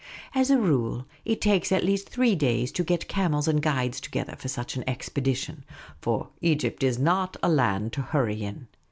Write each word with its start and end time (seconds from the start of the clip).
As 0.33 0.49
a 0.49 0.57
rule, 0.57 1.05
it 1.25 1.41
takes 1.41 1.71
at 1.71 1.83
least 1.83 2.09
three 2.09 2.33
days 2.33 2.71
to 2.71 2.83
get 2.83 3.07
camels 3.07 3.47
and 3.47 3.61
guides 3.61 4.01
together 4.01 4.35
for 4.35 4.47
such 4.47 4.75
an 4.75 4.83
expedition; 4.87 5.63
for 6.01 6.29
Egypt 6.41 6.81
is 6.81 6.97
not 6.97 7.37
a 7.43 7.49
land 7.49 7.93
to 7.93 8.01
hurry 8.01 8.41
in. 8.41 8.65